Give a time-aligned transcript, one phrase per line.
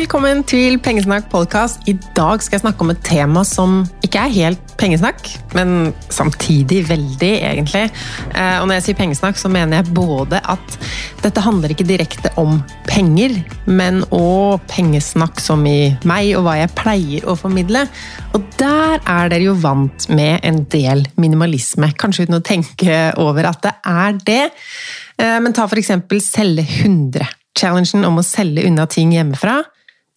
[0.00, 1.82] Velkommen til Pengesnakk podkast.
[1.84, 6.86] I dag skal jeg snakke om et tema som ikke er helt pengesnakk, men samtidig
[6.88, 7.82] veldig, egentlig.
[8.32, 10.76] Eh, og når jeg sier pengesnakk, så mener jeg både at
[11.20, 13.34] dette handler ikke direkte om penger,
[13.68, 17.82] men òg pengesnakk som i meg og hva jeg pleier å formidle.
[18.32, 23.50] Og der er dere jo vant med en del minimalisme, kanskje uten å tenke over
[23.52, 24.40] at det er det.
[25.20, 27.28] Eh, men ta eksempel selge 100.
[27.60, 29.58] Challengen om å selge unna ting hjemmefra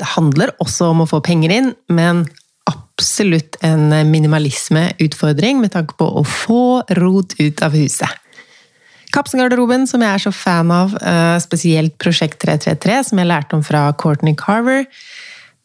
[0.03, 2.25] det handler også om å få penger inn, men
[2.69, 8.19] absolutt en minimalismeutfordring med tanke på å få rot ut av huset.
[9.13, 13.63] Kapsengarderoben, som jeg er så fan av, eh, spesielt Prosjekt 333, som jeg lærte om
[13.63, 14.85] fra Courtney Carver,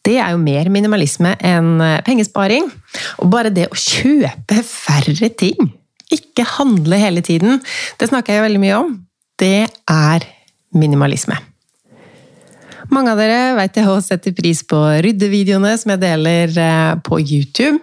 [0.05, 2.69] det er jo mer minimalisme enn eh, pengesparing.
[3.19, 5.73] Og bare det å kjøpe færre ting,
[6.13, 7.59] ikke handle hele tiden,
[7.97, 8.95] det snakker jeg veldig mye om,
[9.41, 10.25] det er
[10.73, 11.37] minimalisme.
[12.89, 17.19] Mange av dere vet jeg også setter pris på ryddevideoene som jeg deler eh, på
[17.21, 17.77] YouTube.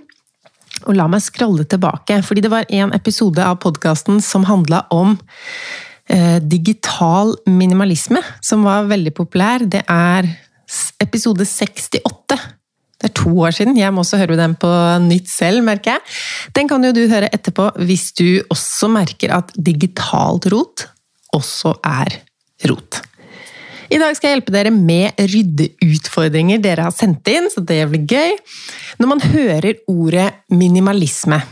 [0.86, 5.14] Og la meg scrolle tilbake, fordi det var en episode av podkasten som handla om
[6.10, 9.64] eh, digital minimalisme, som var veldig populær.
[9.64, 10.28] Det er
[11.02, 12.36] episode 68.
[12.96, 13.78] Det er to år siden.
[13.78, 14.70] Jeg må også høre den på
[15.06, 16.06] nytt selv, merker jeg.
[16.58, 20.88] Den kan jo du høre etterpå hvis du også merker at digitalt rot
[21.36, 22.24] også er
[22.66, 23.04] rot.
[23.92, 28.06] I dag skal jeg hjelpe dere med ryddeutfordringer dere har sendt inn, så det blir
[28.10, 28.36] gøy.
[29.00, 31.42] Når man hører ordet minimalisme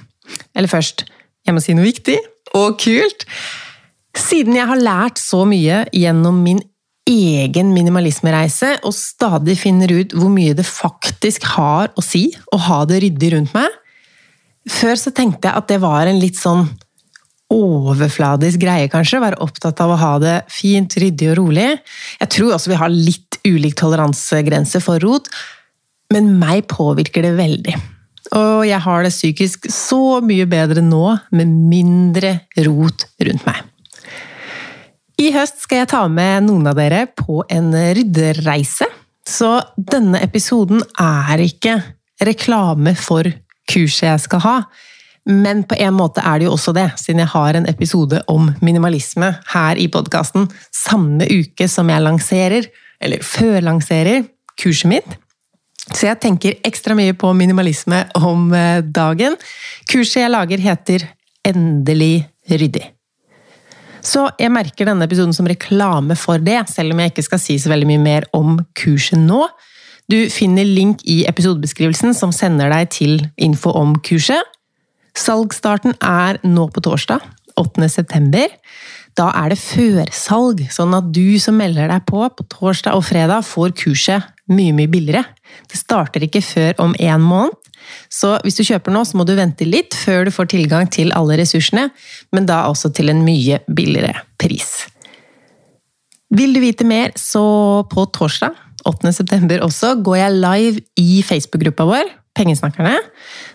[0.56, 1.04] Eller først,
[1.44, 2.16] jeg må si noe viktig
[2.56, 3.26] og kult.
[4.16, 6.62] Siden jeg har lært så mye gjennom min
[7.04, 12.78] egen minimalismereise, og stadig finner ut hvor mye det faktisk har å si å ha
[12.88, 13.68] det ryddig rundt meg
[14.72, 16.64] Før så tenkte jeg at det var en litt sånn
[17.54, 19.22] overfladisk greie, kanskje.
[19.22, 21.70] Være opptatt av å ha det fint, ryddig og rolig.
[22.20, 25.28] Jeg tror også vi har litt ulik toleransegrense for rot,
[26.14, 27.76] men meg påvirker det veldig.
[28.34, 31.04] Og jeg har det psykisk så mye bedre nå,
[31.36, 33.62] med mindre rot rundt meg.
[35.20, 38.88] I høst skal jeg ta med noen av dere på en ryddereise.
[39.24, 41.78] Så denne episoden er ikke
[42.24, 43.28] reklame for
[43.70, 44.56] kurset jeg skal ha.
[45.24, 48.50] Men på en måte er det jo også det, siden jeg har en episode om
[48.64, 52.68] minimalisme her i podkasten samme uke som jeg lanserer,
[53.00, 54.26] eller førlanserer,
[54.60, 55.16] kurset mitt.
[55.92, 59.36] Så jeg tenker ekstra mye på minimalisme om eh, dagen.
[59.90, 61.08] Kurset jeg lager, heter
[61.44, 62.86] Endelig ryddig.
[64.04, 67.56] Så jeg merker denne episoden som reklame for det, selv om jeg ikke skal si
[67.60, 69.42] så veldig mye mer om kurset nå.
[70.08, 74.53] Du finner link i episodebeskrivelsen som sender deg til info om kurset.
[75.14, 77.22] Salgsstarten er nå på torsdag,
[77.60, 77.88] 8.
[77.88, 78.50] september.
[79.14, 83.46] Da er det førsalg, sånn at du som melder deg på på torsdag og fredag,
[83.46, 85.22] får kurset mye, mye billigere.
[85.70, 87.54] Det starter ikke før om en måned,
[88.12, 91.12] så hvis du kjøper nå, så må du vente litt før du får tilgang til
[91.16, 91.90] alle ressursene,
[92.32, 94.86] men da også til en mye billigere pris.
[96.34, 98.56] Vil du vite mer, så på torsdag
[98.88, 99.12] 8.
[99.16, 102.96] september også går jeg live i Facebook-gruppa vår Pengesnakkerne.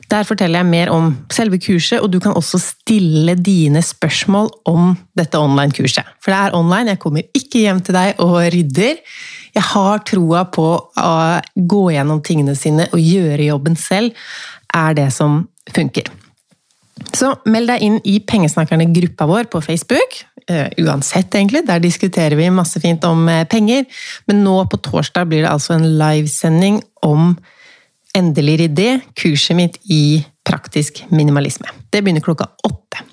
[0.10, 4.94] Der forteller jeg mer om selve kurset, og du kan også stille dine spørsmål om
[5.20, 6.08] dette online-kurset.
[6.24, 9.02] For det er online, jeg kommer ikke hjem til deg og rydder.
[9.56, 11.12] Jeg har troa på å
[11.74, 14.16] gå gjennom tingene sine og gjøre jobben selv,
[14.76, 15.44] er det som
[15.76, 16.08] funker.
[17.16, 20.20] Så meld deg inn i Pengesnakkerne-gruppa vår på Facebook.
[20.50, 21.66] Uh, uansett, egentlig.
[21.68, 23.86] Der diskuterer vi masse fint om uh, penger.
[24.30, 27.36] Men nå på torsdag blir det altså en livesending om
[28.18, 31.70] Endelig ryddig, kurset mitt i praktisk minimalisme.
[31.94, 33.04] Det begynner klokka åtte.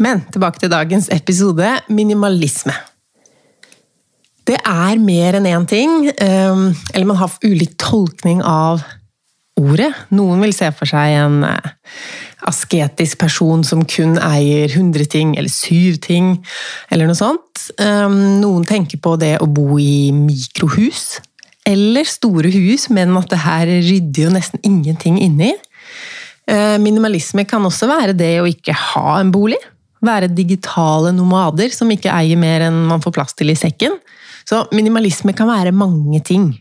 [0.00, 2.72] Men tilbake til dagens episode minimalisme.
[4.46, 6.06] Det er mer enn én ting.
[6.22, 8.84] Um, eller man har ulik tolkning av
[9.56, 9.90] ordet.
[10.14, 11.72] Noen vil se for seg en uh,
[12.46, 16.36] asketisk person som kun eier 100 ting, eller syv ting,
[16.92, 17.66] eller noe sånt.
[17.80, 21.18] Um, noen tenker på det å bo i mikrohus,
[21.66, 25.52] eller store hus, men at det her rydder jo nesten ingenting inni.
[26.46, 29.58] Uh, minimalisme kan også være det å ikke ha en bolig.
[30.06, 33.98] Være digitale nomader som ikke eier mer enn man får plass til i sekken.
[34.46, 36.52] Så minimalisme kan være mange ting.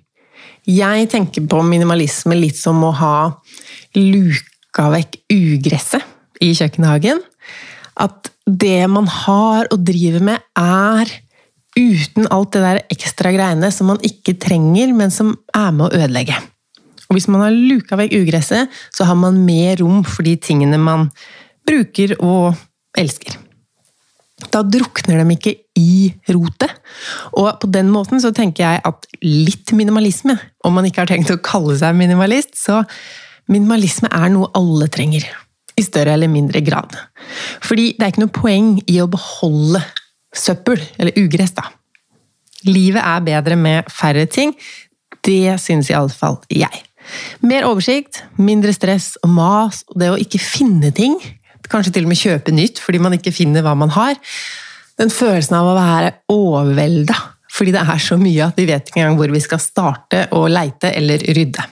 [0.66, 3.18] Jeg tenker på minimalisme litt som å ha
[3.94, 7.22] luka vekk ugresset i kjøkkenhagen.
[8.02, 11.14] At det man har og driver med, er
[11.76, 16.04] uten alt det der ekstra greiene som man ikke trenger, men som er med å
[16.04, 16.38] ødelegge.
[17.06, 20.80] Og hvis man har luka vekk ugresset, så har man mer rom for de tingene
[20.82, 21.10] man
[21.68, 22.56] bruker og
[22.98, 23.38] elsker.
[24.52, 26.74] Da drukner de ikke i rotet.
[27.40, 30.36] Og på den måten så tenker jeg at litt minimalisme,
[30.66, 32.82] om man ikke har tenkt å kalle seg minimalist, så
[33.52, 35.28] minimalisme er noe alle trenger.
[35.76, 36.94] I større eller mindre grad.
[37.64, 39.82] Fordi det er ikke noe poeng i å beholde
[40.38, 41.68] søppel, eller ugress, da.
[42.66, 44.56] Livet er bedre med færre ting.
[45.26, 46.84] Det synes iallfall jeg.
[47.46, 51.18] Mer oversikt, mindre stress og mas, og det å ikke finne ting.
[51.70, 54.18] Kanskje til og med kjøpe nytt fordi man ikke finner hva man har.
[55.00, 57.18] Den følelsen av å være overvelda
[57.56, 60.42] fordi det er så mye at vi vet ikke engang hvor vi skal starte å
[60.52, 61.64] leite eller rydde.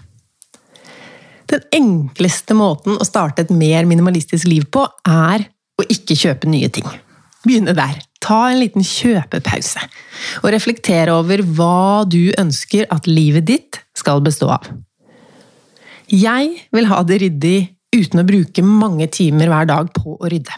[1.51, 5.44] Den enkleste måten å starte et mer minimalistisk liv på, er
[5.75, 6.88] å ikke kjøpe nye ting.
[7.44, 8.00] Begynne der.
[8.24, 9.84] Ta en liten kjøpepause.
[10.44, 14.70] Og reflektere over hva du ønsker at livet ditt skal bestå av.
[16.14, 17.58] Jeg vil ha det ryddig
[17.94, 20.56] uten å bruke mange timer hver dag på å rydde.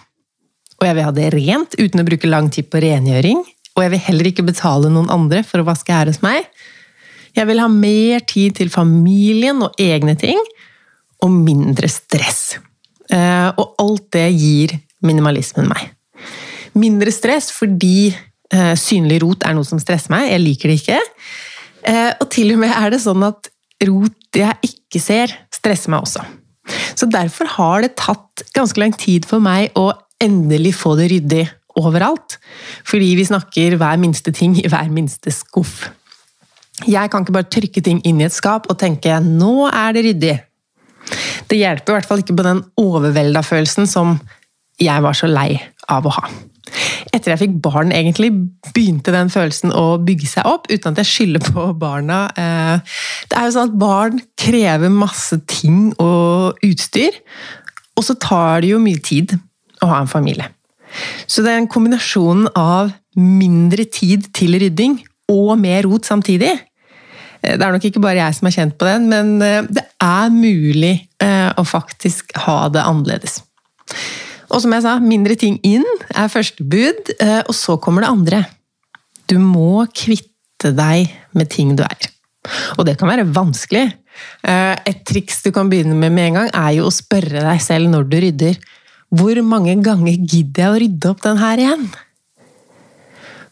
[0.76, 3.42] Og jeg vil ha det rent uten å bruke lang tid på rengjøring.
[3.76, 6.48] Og jeg vil heller ikke betale noen andre for å vaske her hos meg.
[7.36, 10.40] Jeg vil ha mer tid til familien og egne ting,
[11.24, 12.56] og mindre stress.
[13.12, 14.76] Eh, og alt det gir
[15.06, 15.95] minimalismen meg.
[16.76, 21.02] Mindre stress fordi eh, synlig rot er noe som stresser meg, jeg liker det ikke.
[21.86, 23.52] Eh, og til og med er det sånn at
[23.86, 26.24] rot jeg ikke ser, stresser meg også.
[26.98, 29.92] Så derfor har det tatt ganske lang tid for meg å
[30.24, 31.44] endelig få det ryddig
[31.80, 32.38] overalt.
[32.88, 35.90] Fordi vi snakker hver minste ting i hver minste skuff.
[36.84, 40.04] Jeg kan ikke bare trykke ting inn i et skap og tenke 'nå er det
[40.06, 40.40] ryddig'.
[41.48, 44.20] Det hjelper i hvert fall ikke på den overvelda følelsen som
[44.82, 46.30] jeg var så lei av å ha.
[47.14, 48.32] Etter jeg fikk barn, egentlig,
[48.74, 52.26] begynte den følelsen å bygge seg opp, uten at jeg skylder på barna.
[52.40, 52.98] Eh,
[53.30, 57.18] det er jo sånn at Barn krever masse ting og utstyr,
[57.96, 59.38] og så tar det jo mye tid
[59.84, 60.50] å ha en familie.
[61.28, 65.00] Så det er en kombinasjon av mindre tid til rydding
[65.32, 66.52] og mer rot samtidig.
[67.42, 69.86] Eh, det er nok ikke bare jeg som er kjent på den, men eh, det
[70.04, 73.40] er mulig å faktisk ha det annerledes.
[74.52, 77.12] Og som jeg sa, mindre ting inn er første bud,
[77.48, 78.42] og så kommer det andre.
[79.26, 82.12] Du må kvitte deg med ting du eier.
[82.78, 83.88] Og det kan være vanskelig.
[84.46, 87.90] Et triks du kan begynne med med en gang, er jo å spørre deg selv
[87.92, 88.60] når du rydder
[89.16, 91.84] hvor mange ganger gidder jeg å rydde opp den her igjen?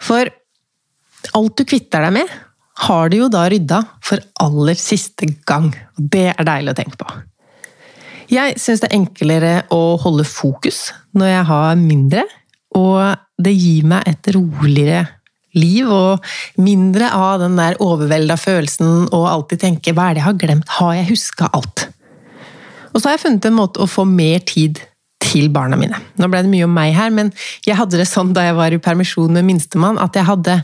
[0.03, 0.29] For
[1.37, 2.31] alt du kvitter deg med,
[2.83, 5.69] har du jo da rydda for aller siste gang.
[5.97, 7.07] Og det er deilig å tenke på.
[8.31, 12.23] Jeg syns det er enklere å holde fokus når jeg har mindre,
[12.77, 15.03] og det gir meg et roligere
[15.53, 16.23] liv og
[16.61, 20.73] mindre av den der overvelda følelsen og alltid tenke 'hva er det jeg har glemt',
[20.79, 21.89] har jeg huska alt?
[22.93, 24.81] Og så har jeg funnet en måte å få mer tid
[25.33, 25.97] til barna mine.
[26.21, 27.31] Nå ble det mye om meg her, men
[27.65, 30.59] jeg hadde det sånn da jeg var i permisjon med minstemann, at jeg hadde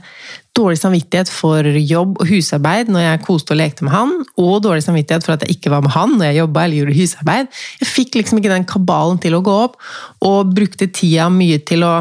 [0.57, 4.83] dårlig samvittighet for jobb og husarbeid når jeg koste og lekte med han, og dårlig
[4.85, 7.51] samvittighet for at jeg ikke var med han når jeg jobba eller gjorde husarbeid.
[7.81, 9.79] Jeg fikk liksom ikke den kabalen til å gå opp,
[10.25, 11.93] og brukte tida mye til å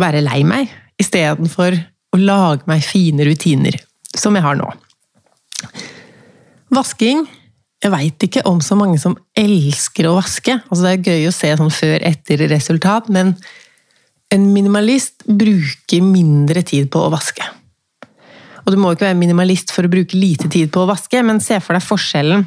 [0.00, 1.78] være lei meg, istedenfor
[2.12, 3.78] å lage meg fine rutiner,
[4.16, 4.68] som jeg har nå.
[6.74, 7.24] Vasking
[7.84, 10.56] jeg veit ikke om så mange som elsker å vaske.
[10.70, 13.34] Altså, det er gøy å se sånn før-etter-resultat, men
[14.32, 17.44] en minimalist bruker mindre tid på å vaske.
[18.66, 21.42] Og du må ikke være minimalist for å bruke lite tid på å vaske, men
[21.44, 22.46] se for deg forskjellen.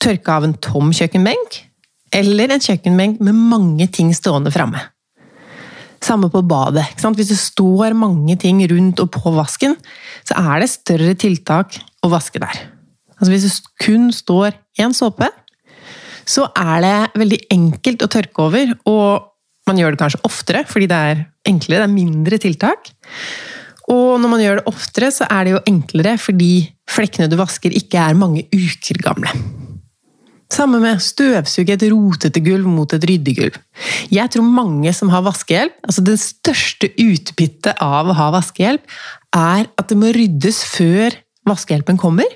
[0.00, 1.60] Tørke av en tom kjøkkenbenk,
[2.16, 4.82] eller en kjøkkenbenk med mange ting stående framme.
[6.00, 6.86] Samme på badet.
[6.96, 9.76] Hvis det står mange ting rundt og på vasken,
[10.24, 12.79] så er det større tiltak å vaske der.
[13.20, 15.28] Altså hvis det kun står én såpe,
[16.28, 19.30] så er det veldig enkelt å tørke over, og
[19.68, 22.92] man gjør det kanskje oftere fordi det er enklere, det er mindre tiltak.
[23.90, 26.52] Og når man gjør det oftere, så er det jo enklere fordi
[26.90, 29.32] flekkene du vasker, ikke er mange uker gamle.
[30.50, 33.58] Samme med støvsuge et rotete gulv mot et ryddig gulv.
[34.10, 38.82] Jeg tror mange som har vaskehjelp, altså det største utbyttet av å ha vaskehjelp,
[39.36, 41.14] er at det må ryddes før
[41.46, 42.26] vaskehjelpen kommer.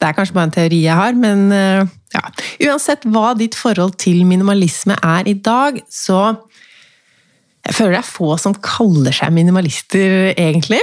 [0.00, 2.24] Det er kanskje bare en teori jeg har, men eh, ja.
[2.68, 6.36] Uansett hva ditt forhold til minimalisme er i dag, så
[7.64, 10.82] Jeg føler det er få som kaller seg minimalister, egentlig.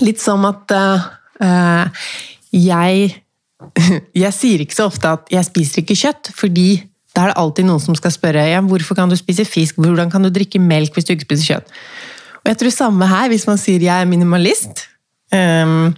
[0.00, 2.06] Litt som at uh,
[2.48, 3.10] jeg
[4.22, 6.70] Jeg sier ikke så ofte at jeg spiser ikke kjøtt, fordi
[7.16, 10.10] da er det alltid noen som skal spørre ja, hvorfor kan du spise fisk, hvordan
[10.12, 11.70] kan du drikke melk hvis du ikke spiser kjøtt.
[12.42, 14.84] Og jeg tror samme her, hvis man sier jeg er minimalist.
[15.32, 15.96] Um,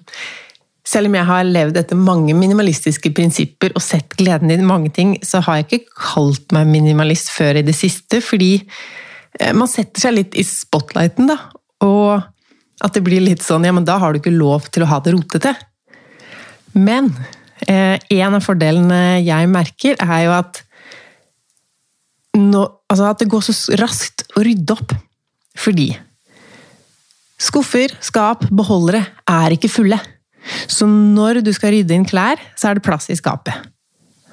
[0.89, 5.17] selv om jeg har levd etter mange minimalistiske prinsipper og sett gleden i mange ting,
[5.27, 10.07] så har jeg ikke kalt meg minimalist før i det siste, fordi eh, man setter
[10.07, 11.39] seg litt i spotlighten, da.
[11.85, 12.23] Og
[12.85, 15.01] at det blir litt sånn ja, men da har du ikke lov til å ha
[15.05, 15.53] det rotete.
[16.79, 17.11] Men
[17.67, 20.63] eh, en av fordelene jeg merker, er jo at
[22.39, 24.95] nå, altså at det går så raskt å rydde opp.
[25.59, 25.91] Fordi
[27.39, 29.99] skuffer, skap, beholdere er ikke fulle.
[30.71, 33.69] Så når du skal rydde inn klær, så er det plass i skapet.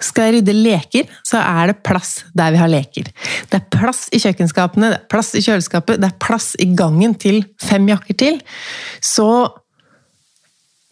[0.03, 3.07] Skal jeg rydde leker, så er det plass der vi har leker.
[3.49, 7.15] Det er plass i kjøkkenskapene, det er plass i kjøleskapet, det er plass i gangen
[7.19, 8.41] til fem jakker til.
[9.03, 9.29] Så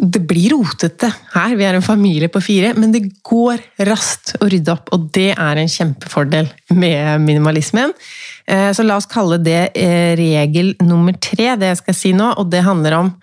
[0.04, 1.54] det blir rotete her.
[1.60, 4.90] Vi er en familie på fire, men det går raskt å rydde opp.
[4.96, 7.94] Og det er en kjempefordel med minimalismen.
[8.48, 12.34] Eh, så la oss kalle det eh, regel nummer tre, det jeg skal si nå.
[12.42, 13.14] Og det handler om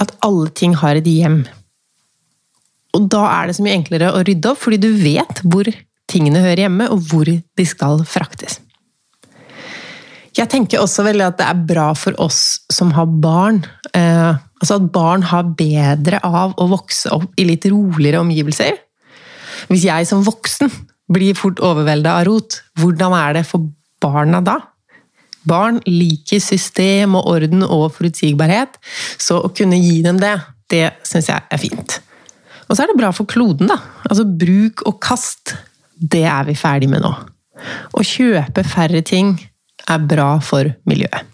[0.00, 1.42] at alle ting har et hjem.
[2.94, 5.68] Og da er det så mye enklere å rydde opp, fordi du vet hvor
[6.10, 8.60] tingene hører hjemme, og hvor de skal fraktes.
[10.34, 13.60] Jeg tenker også veldig at det er bra for oss som har barn.
[13.94, 18.80] Eh, altså at barn har bedre av å vokse opp i litt roligere omgivelser.
[19.70, 20.72] Hvis jeg som voksen
[21.14, 23.70] blir fort overvelda av rot, hvordan er det for
[24.02, 24.58] barna da?
[25.48, 28.78] Barn liker system og orden og forutsigbarhet,
[29.20, 30.36] så å kunne gi dem det,
[30.72, 31.98] det syns jeg er fint.
[32.68, 33.78] Og så er det bra for kloden, da.
[34.08, 35.56] Altså bruk og kast,
[35.94, 37.12] det er vi ferdig med nå.
[37.94, 39.36] Å kjøpe færre ting
[39.90, 41.30] er bra for miljøet.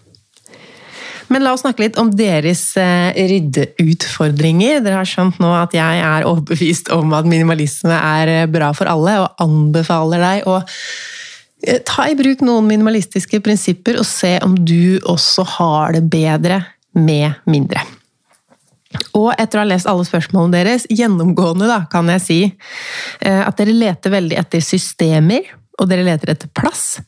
[1.31, 4.81] Men la oss snakke litt om deres eh, ryddeutfordringer.
[4.83, 8.91] Dere har skjønt nå at jeg er overbevist om at minimalisme er eh, bra for
[8.91, 10.57] alle, og anbefaler deg å
[11.85, 16.61] ta i bruk noen minimalistiske prinsipper og se om du også har det bedre
[16.97, 17.83] med mindre.
[19.15, 23.55] Og etter å ha lest alle spørsmålene deres, gjennomgående da, kan jeg si eh, at
[23.59, 25.47] dere leter veldig etter systemer,
[25.79, 26.99] og dere leter etter plass.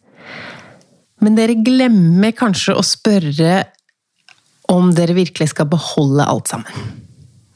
[1.24, 3.64] Men dere glemmer kanskje å spørre
[4.72, 6.92] om dere virkelig skal beholde alt sammen.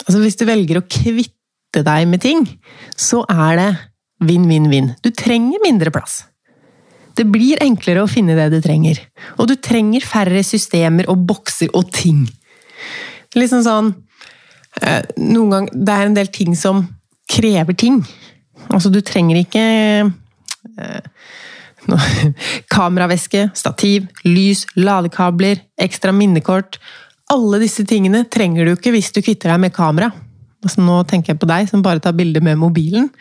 [0.05, 2.43] Altså Hvis du velger å kvitte deg med ting,
[2.95, 3.69] så er det
[4.27, 4.93] vinn-vinn-vinn.
[5.03, 6.21] Du trenger mindre plass.
[7.17, 8.99] Det blir enklere å finne det du trenger.
[9.37, 12.25] Og du trenger færre systemer og bokser og ting.
[13.37, 13.89] Liksom sånn
[14.81, 16.85] eh, Noen gang Det er en del ting som
[17.27, 17.99] krever ting.
[18.71, 19.63] Altså, du trenger ikke
[20.05, 21.09] eh,
[21.91, 21.99] no,
[22.73, 26.79] Kameraveske, stativ, lys, ladekabler, ekstra minnekort.
[27.33, 30.11] Alle disse tingene trenger du ikke hvis du kvitter deg med kamera.
[30.63, 33.11] Altså, nå tenker jeg på deg som bare tar bilder med mobilen.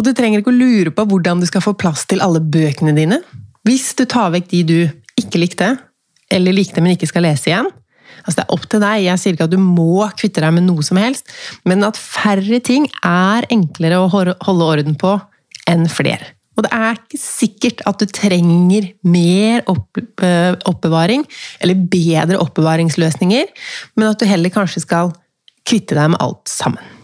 [0.00, 2.94] Og du trenger ikke å lure på hvordan du skal få plass til alle bøkene
[2.96, 3.18] dine.
[3.68, 4.78] Hvis du tar vekk de du
[5.20, 5.74] ikke likte,
[6.32, 7.68] eller likte, men ikke skal lese igjen.
[8.22, 9.02] Altså Det er opp til deg.
[9.04, 11.28] Jeg sier ikke at du må kvitte deg med noe som helst,
[11.68, 15.18] men at færre ting er enklere å holde orden på
[15.68, 16.32] enn flere.
[16.56, 21.26] Og det er ikke sikkert at du trenger mer eh, oppbevaring,
[21.60, 23.52] eller bedre oppbevaringsløsninger,
[24.00, 25.12] men at du heller kanskje skal
[25.68, 26.99] kvitte deg med alt sammen.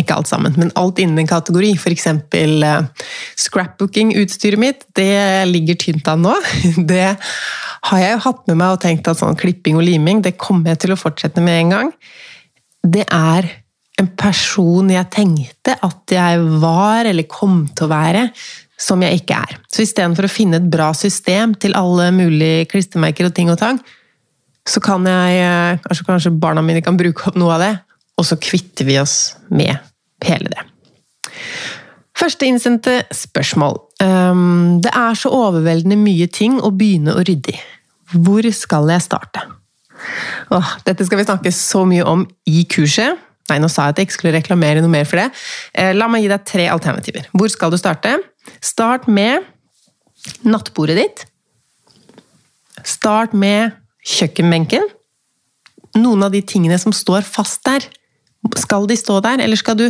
[0.00, 1.74] Ikke alt sammen, men alt innen en kategori.
[1.76, 2.06] F.eks.
[2.08, 3.06] Eh,
[3.44, 4.86] scrapbooking-utstyret mitt.
[4.96, 6.36] Det ligger tynt an nå.
[6.92, 7.08] Det
[7.90, 10.72] har jeg jo hatt med meg og tenkt at sånn klipping og liming det kommer
[10.72, 11.90] jeg til å fortsette med en gang.
[12.82, 13.48] Det er
[14.00, 18.28] en person jeg tenkte at jeg var eller kom til å være,
[18.80, 19.58] som jeg ikke er.
[19.70, 23.78] Så istedenfor å finne et bra system til alle mulige klistremerker og ting og tang,
[24.66, 27.72] så kan jeg eh, kanskje, kanskje barna mine kan bruke opp noe av det,
[28.18, 29.74] og så kvitter vi oss med
[30.26, 30.66] hele det.
[32.18, 33.80] Første innsendte spørsmål.
[34.02, 37.58] Um, det er så overveldende mye ting å begynne å rydde i.
[38.12, 39.42] Hvor skal jeg starte?
[40.52, 43.18] Åh, dette skal vi snakke så mye om i kurset.
[43.50, 45.28] Nei, nå sa jeg at jeg ikke skulle reklamere noe mer for det.
[45.74, 47.26] Eh, la meg gi deg tre alternativer.
[47.34, 48.14] Hvor skal du starte?
[48.62, 49.46] Start med
[50.46, 51.24] nattbordet ditt.
[52.86, 53.74] Start med
[54.06, 54.86] kjøkkenbenken.
[55.98, 57.84] Noen av de tingene som står fast der.
[58.58, 59.84] Skal de stå der, eller skal du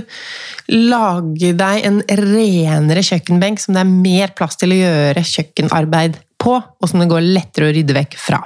[0.69, 6.59] lage deg en renere kjøkkenbenk som det er mer plass til å gjøre kjøkkenarbeid på,
[6.61, 8.43] og som det går lettere å rydde vekk fra?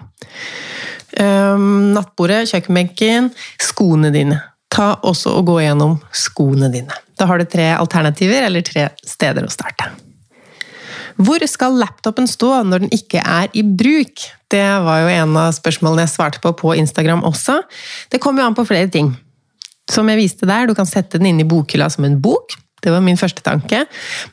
[1.16, 3.32] Um, nattbordet, kjøkkenbenken,
[3.62, 4.38] skoene dine.
[4.72, 7.02] Ta også og Gå gjennom skoene dine.
[7.16, 9.90] Da har du tre alternativer, eller tre steder å starte.
[11.16, 14.26] Hvor skal laptopen stå når den ikke er i bruk?
[14.52, 17.62] Det var jo en av spørsmålene jeg svarte på på Instagram også.
[18.12, 19.14] Det kommer jo an på flere ting.
[19.90, 22.56] Som jeg viste der, du kan sette den inn i bokhylla som en bok.
[22.82, 23.84] Det var min første tanke.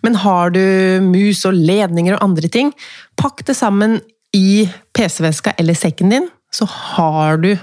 [0.05, 0.63] Men har du
[1.05, 2.73] mus og ledninger og andre ting,
[3.19, 3.99] pakk det sammen
[4.33, 4.65] i
[4.97, 7.53] PC-veska eller sekken din, så har du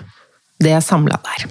[0.63, 1.49] det samla der.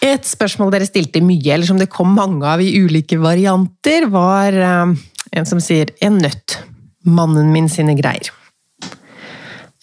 [0.00, 4.56] Et spørsmål dere stilte mye, eller som det kom mange av i ulike varianter, var
[4.56, 4.94] eh,
[5.36, 6.56] en som sier 'en nøtt'.
[7.04, 8.30] Mannen min sine greier.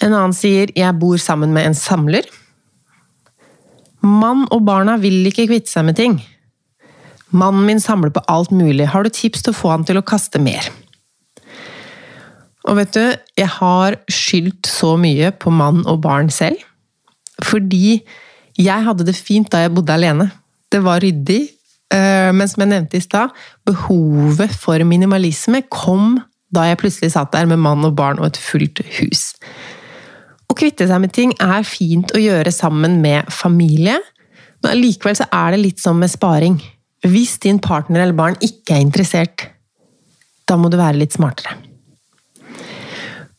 [0.02, 2.26] En annen sier 'jeg bor sammen med en samler'.
[4.06, 6.20] Mann og barna vil ikke kvitte seg med ting.
[7.36, 8.88] Mannen min samler på alt mulig.
[8.94, 10.70] Har du tips til å få han til å kaste mer?
[12.68, 13.04] Og vet du,
[13.40, 16.60] jeg har skyldt så mye på mann og barn selv.
[17.44, 18.00] Fordi
[18.58, 20.30] jeg hadde det fint da jeg bodde alene.
[20.72, 21.46] Det var ryddig.
[21.94, 23.36] Eh, men som jeg nevnte i stad,
[23.68, 26.18] behovet for minimalisme kom
[26.52, 29.30] da jeg plutselig satt der med mann og barn og et fullt hus.
[30.48, 33.98] Å kvitte seg med ting er fint å gjøre sammen med familie,
[34.64, 36.58] men allikevel er det litt som med sparing.
[37.06, 39.50] Hvis din partner eller barn ikke er interessert,
[40.48, 41.58] da må du være litt smartere.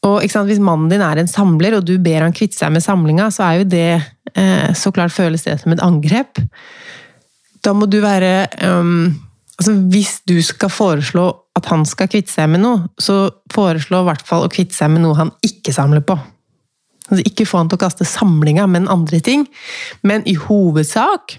[0.07, 3.31] Og Hvis mannen din er en samler, og du ber han kvitte seg med samlinga,
[3.35, 3.89] så er jo det
[4.35, 6.39] eh, Så klart føles det som et angrep.
[7.65, 9.11] Da må du være um,
[9.59, 11.27] altså Hvis du skal foreslå
[11.59, 14.93] at han skal kvitte seg med noe, så foreslå i hvert fall å kvitte seg
[14.95, 16.15] med noe han ikke samler på.
[17.09, 19.47] Altså ikke få han til å kaste samlinga, men andre ting.
[20.07, 21.39] Men i hovedsak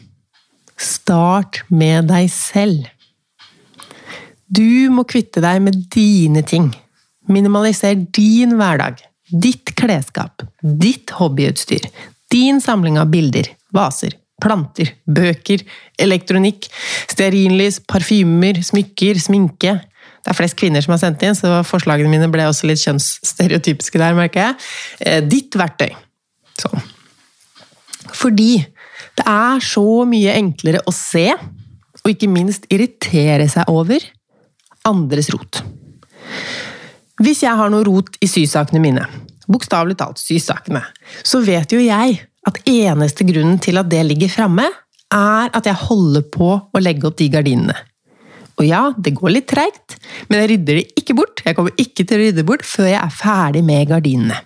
[0.80, 2.88] start med deg selv.
[4.50, 6.72] Du må kvitte deg med dine ting.
[7.30, 9.04] Minimaliser din hverdag.
[9.30, 10.42] Ditt klesskap.
[10.62, 11.86] Ditt hobbyutstyr.
[12.34, 15.62] Din samling av bilder, vaser, planter, bøker,
[16.02, 16.68] elektronikk,
[17.10, 19.76] stearinlys, parfymer, smykker, sminke,
[20.20, 24.02] det er flest kvinner som har sendt inn, så forslagene mine ble også litt kjønnsstereotypiske
[24.02, 24.70] der, merker jeg.
[25.00, 25.94] Eh, ditt verktøy.
[26.60, 26.84] Sånn.
[28.16, 28.54] Fordi
[29.20, 31.28] det er så mye enklere å se,
[32.00, 34.04] og ikke minst irritere seg over,
[34.88, 35.62] andres rot.
[37.20, 39.04] Hvis jeg har noe rot i sysakene mine,
[39.50, 40.84] bokstavelig talt sysakene,
[41.24, 44.68] så vet jo jeg at eneste grunnen til at det ligger framme,
[45.10, 47.76] er at jeg holder på å legge opp de gardinene.
[48.60, 49.96] Og ja, det går litt treigt,
[50.28, 51.44] men jeg rydder det ikke bort.
[51.46, 54.42] Jeg kommer ikke til å rydde bort før jeg er ferdig med gardinene.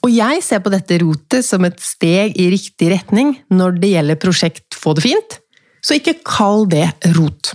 [0.00, 4.20] Og jeg ser på dette rotet som et steg i riktig retning når det gjelder
[4.20, 5.34] prosjekt Få det fint,
[5.84, 6.86] så ikke kall det
[7.18, 7.52] rot.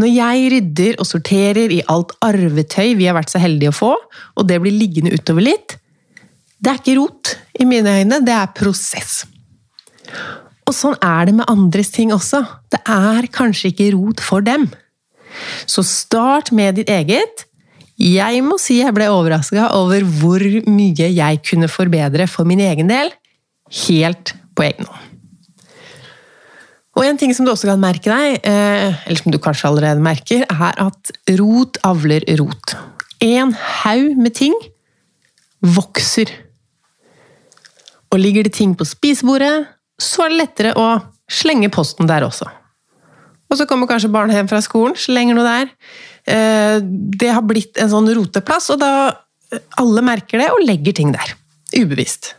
[0.00, 3.90] Når jeg rydder og sorterer i alt arvetøy vi har vært så heldige å få,
[3.92, 5.76] og det blir liggende utover litt,
[6.62, 9.24] det er ikke rot i mine øyne, det er prosess.
[10.72, 12.40] Og sånn er det med andres ting også.
[12.72, 14.70] Det er kanskje ikke rot for dem.
[15.68, 17.44] Så start med ditt eget.
[18.00, 22.88] Jeg må si jeg ble overraska over hvor mye jeg kunne forbedre for min egen
[22.88, 23.12] del,
[23.84, 25.10] helt på egen hånd.
[26.96, 30.04] Og en ting som du også kan merke deg, eh, eller som du kanskje allerede
[30.04, 32.74] merker, er at rot avler rot.
[33.20, 34.56] En haug med ting
[35.60, 36.32] vokser.
[38.12, 39.68] Og ligger det ting på spisebordet,
[40.02, 40.88] så er det lettere å
[41.30, 42.48] slenge posten der også.
[43.52, 45.72] Og så kommer kanskje barnet hjem fra skolen, slenger noe der.
[46.24, 48.92] Eh, det har blitt en sånn roteplass, og da
[49.80, 51.34] alle merker det og legger ting der.
[51.76, 52.34] Ubevisst.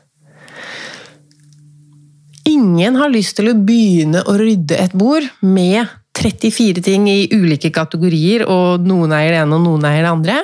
[2.49, 7.71] Ingen har lyst til å begynne å rydde et bord med 34 ting i ulike
[7.73, 10.41] kategorier, og noen eier det ene og noen eier det andre.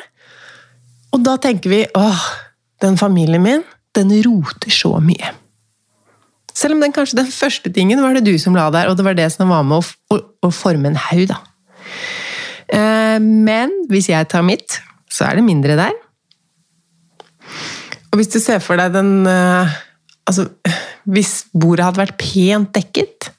[1.13, 2.23] Og da tenker vi åh,
[2.81, 3.65] den familien min,
[3.97, 5.33] den roter så mye.
[6.59, 9.05] Selv om den kanskje den første tingen var det du som la der, og det
[9.07, 11.39] var det som var med å, å, å forme en haug, da.
[12.75, 15.95] Eh, men hvis jeg tar mitt, så er det mindre der.
[18.09, 19.77] Og hvis du ser for deg den eh,
[20.29, 20.43] Altså,
[21.09, 23.31] hvis bordet hadde vært pent dekket,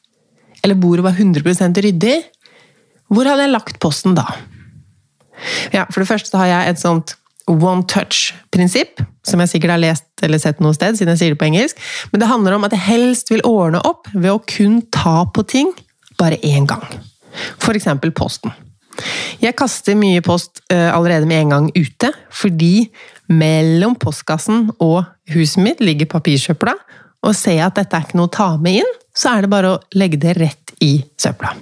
[0.64, 2.16] eller bordet var 100 ryddig,
[3.14, 4.24] hvor hadde jeg lagt posten da?
[5.70, 7.14] Ja, For det første har jeg et sånt
[7.52, 11.40] one touch-prinsipp, som jeg sikkert har lest eller sett noe sted, siden jeg sier det
[11.40, 11.78] på engelsk.
[12.12, 15.44] Men det handler om at jeg helst vil ordne opp ved å kun ta på
[15.48, 15.72] ting
[16.20, 16.84] bare én gang.
[17.60, 17.88] F.eks.
[18.16, 18.52] posten.
[19.40, 22.90] Jeg kaster mye post uh, allerede med en gang ute, fordi
[23.30, 26.74] mellom postkassen og huset mitt ligger papirsøpla,
[27.24, 29.52] og ser jeg at dette er ikke noe å ta med inn, så er det
[29.52, 31.54] bare å legge det rett i søpla.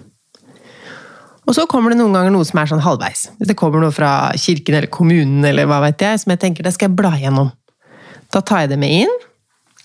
[1.48, 3.30] Og så kommer det noen ganger noe som er sånn halvveis.
[3.38, 6.66] Hvis det kommer noe fra kirken eller kommunen, eller hva vet jeg, som jeg tenker
[6.66, 7.48] det skal jeg bla gjennom.
[8.34, 9.14] Da tar jeg det med inn,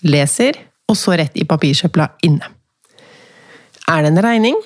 [0.04, 2.52] leser, og så rett i papirsøpla inne.
[3.88, 4.60] Er det en regning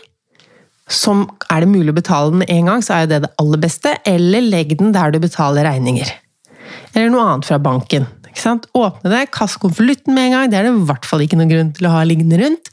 [0.91, 3.61] som er det mulig å betale den med en gang, så er det det aller
[3.63, 3.95] beste.
[4.09, 6.11] Eller legg den der du betaler regninger.
[6.95, 8.09] Eller noe annet fra banken.
[8.39, 10.51] Åpne det, kast konvolutten med en gang.
[10.51, 12.71] Det er det i hvert fall ikke noen grunn til å ha liggende rundt.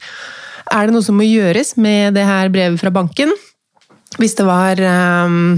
[0.72, 3.34] Er det noe som må gjøres med det her brevet fra banken?
[4.16, 4.80] Hvis det var
[5.26, 5.56] um,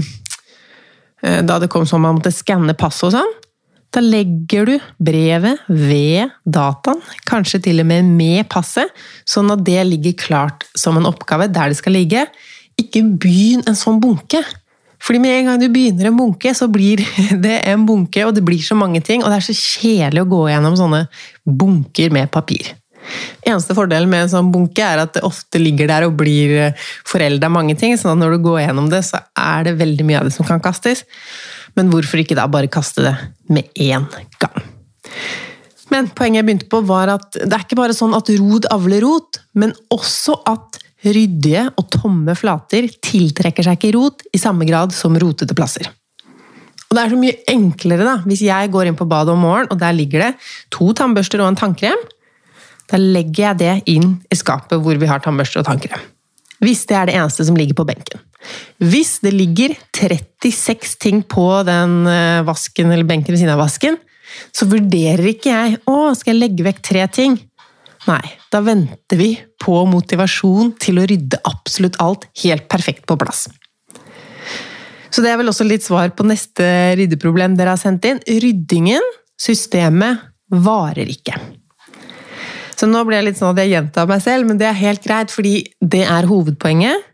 [1.21, 3.35] Da det kom sånn man måtte skanne passet og sånn,
[3.89, 8.91] da legger du brevet ved dataen, kanskje til og med med passet,
[9.25, 12.27] sånn at det ligger klart som en oppgave der det skal ligge.
[12.77, 14.43] Ikke begynn en sånn bunke!
[14.99, 17.01] Fordi med en gang du begynner en bunke, så blir
[17.45, 20.31] det en bunke, og det blir så mange ting, og det er så kjedelig å
[20.35, 21.05] gå gjennom sånne
[21.45, 22.73] bunker med papir.
[23.49, 26.87] Eneste fordelen med en sånn bunke er at det ofte ligger der og blir eh,
[27.07, 30.21] forelda mange ting, sånn at når du går gjennom det, så er det veldig mye
[30.21, 31.05] av det som kan kastes.
[31.77, 33.15] Men hvorfor ikke da bare kaste det
[33.51, 34.07] med én
[34.41, 34.65] gang?
[35.89, 39.01] Men poenget jeg begynte på, var at det er ikke bare sånn at rod avler
[39.05, 44.93] rot, men også at ryddige og tomme flater tiltrekker seg ikke rot i samme grad
[44.95, 45.87] som rotete plasser.
[46.89, 49.69] Og det er så mye enklere da, hvis jeg går inn på badet om morgenen,
[49.69, 50.31] og der ligger det
[50.73, 52.07] to tannbørster og en tannkrem.
[52.89, 56.01] Da legger jeg det inn i skapet hvor vi har tannbørster og tannkrem.
[56.59, 58.19] Hvis det er det eneste som ligger på benken.
[58.81, 63.99] Hvis det ligger 36 ting på den eh, vasken eller benken ved siden av vasken,
[64.55, 67.37] så vurderer ikke jeg å, skal jeg legge vekk tre ting.
[68.07, 73.47] Nei, da venter vi på motivasjon til å rydde absolutt alt helt perfekt på plass.
[75.09, 76.65] Så det er vel også litt svar på neste
[76.99, 78.21] ryddeproblem dere har sendt inn.
[78.23, 79.03] Ryddingen,
[79.41, 81.35] systemet, varer ikke.
[82.79, 85.03] Så nå blir jeg litt sånn at jeg gjentar meg selv, men det er helt
[85.03, 87.07] greit, fordi det er hovedpoenget.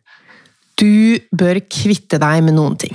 [0.77, 2.93] Du bør kvitte deg med noen ting.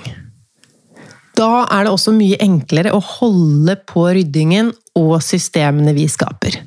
[1.34, 6.60] Da er det også mye enklere å holde på ryddingen og systemene vi skaper.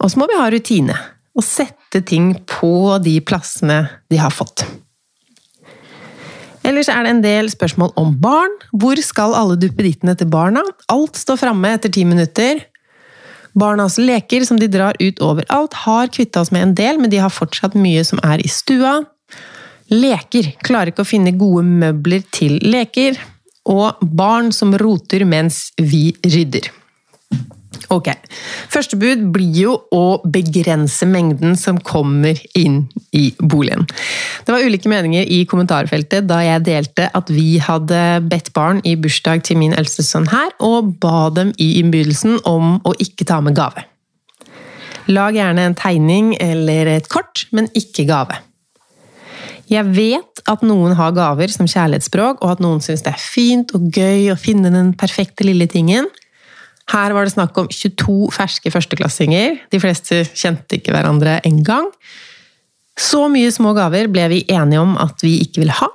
[0.00, 0.96] Og så må vi ha rutine
[1.36, 4.64] og sette ting på de plassene de har fått.
[6.66, 8.54] Ellers er det en del spørsmål om barn.
[8.72, 10.64] Hvor skal alle duppedittene til barna?
[10.90, 12.64] Alt står framme etter ti minutter.
[13.56, 17.22] Barnas leker som de drar ut overalt, har kvitta oss med en del, men de
[17.22, 18.98] har fortsatt mye som er i stua.
[19.92, 23.16] Leker klarer ikke å finne gode møbler til leker.
[23.66, 26.68] Og barn som roter mens vi rydder.
[27.92, 28.10] Ok.
[28.72, 32.84] Første bud blir jo å begrense mengden som kommer inn
[33.16, 33.86] i boligen.
[34.46, 38.96] Det var ulike meninger i kommentarfeltet da jeg delte at vi hadde bedt barn i
[39.00, 43.40] bursdag til min eldste sønn her, og ba dem i innbydelsen om å ikke ta
[43.44, 43.86] med gave.
[45.06, 48.40] Lag gjerne en tegning eller et kort, men ikke gave.
[49.70, 53.72] Jeg vet at noen har gaver som kjærlighetsspråk, og at noen syns det er fint
[53.74, 56.06] og gøy å finne den perfekte lille tingen.
[56.92, 59.58] Her var det snakk om 22 ferske førsteklassinger.
[59.72, 61.88] De fleste kjente ikke hverandre engang.
[62.96, 65.90] Så mye små gaver ble vi enige om at vi ikke ville ha.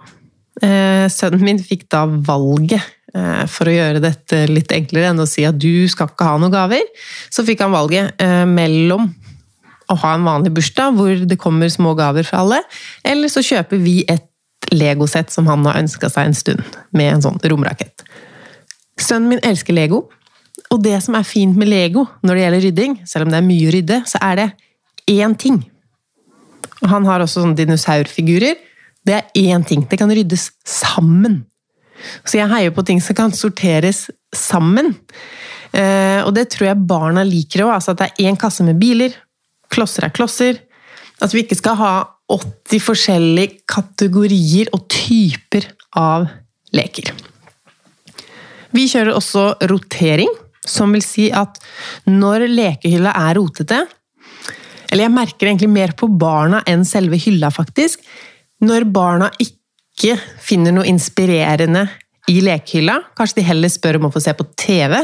[0.61, 2.83] Eh, sønnen min fikk da valget,
[3.15, 6.37] eh, for å gjøre dette litt enklere enn å si at du skal ikke ha
[6.37, 6.83] noen gaver,
[7.31, 9.07] så fikk han valget eh, mellom
[9.91, 12.61] å ha en vanlig bursdag hvor det kommer små gaver fra alle,
[13.03, 14.27] eller så kjøper vi et
[14.71, 18.05] legosett som han har ønska seg en stund, med en sånn romrakett.
[19.01, 20.05] Sønnen min elsker Lego.
[20.71, 23.47] Og det som er fint med Lego når det gjelder rydding, selv om det er
[23.47, 24.49] mye å rydde, så er det
[25.11, 25.59] én ting.
[26.81, 28.59] Og han har også sånne dinosaurfigurer.
[29.05, 29.83] Det er én ting.
[29.89, 31.41] Det kan ryddes sammen.
[32.25, 34.93] Så jeg heier på ting som kan sorteres sammen.
[35.71, 37.75] Eh, og det tror jeg barna liker òg.
[37.75, 39.13] Altså at det er én kasse med biler.
[39.71, 40.61] Klosser er klosser.
[41.21, 41.93] At vi ikke skal ha
[42.31, 45.67] 80 forskjellige kategorier og typer
[45.99, 46.29] av
[46.73, 47.11] leker.
[48.71, 50.31] Vi kjører også rotering.
[50.67, 51.57] Som vil si at
[52.09, 53.85] når lekehylla er rotete,
[54.91, 58.01] Eller jeg merker egentlig mer på barna enn selve hylla, faktisk.
[58.59, 61.85] Når barna ikke finner noe inspirerende
[62.27, 64.97] i lekehylla, kanskje de heller spør om å få se på TV,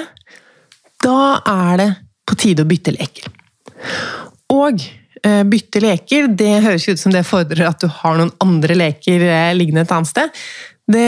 [1.03, 1.87] da er det
[2.27, 3.31] på tide å bytte leker.
[4.53, 4.83] Og
[5.23, 9.23] eh, bytte leker, det høres ut som det fordrer at du har noen andre leker
[9.23, 10.43] eh, liggende et annet sted.
[10.87, 11.07] Det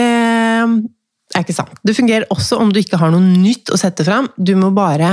[1.36, 1.76] er ikke sant.
[1.86, 4.28] Det fungerer også om du ikke har noe nytt å sette fram.
[4.36, 5.12] Du må bare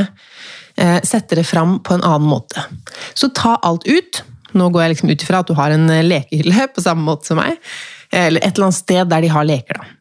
[0.75, 2.63] eh, sette det fram på en annen måte.
[3.13, 4.23] Så ta alt ut.
[4.57, 7.41] Nå går jeg liksom ut ifra at du har en lekehylle på samme måte som
[7.41, 7.59] meg.
[8.09, 9.81] Eller et eller annet sted der de har leker.
[9.81, 9.93] da.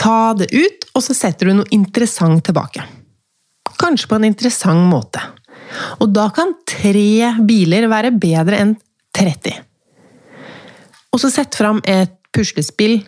[0.00, 2.82] Ta det ut, og så setter du noe interessant tilbake.
[3.80, 5.22] Kanskje på en interessant måte.
[6.00, 8.74] Og da kan tre biler være bedre enn
[9.16, 9.60] 30.
[11.10, 13.00] Og så sett fram et puslespill